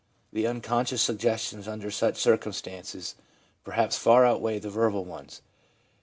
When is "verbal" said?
4.71-5.05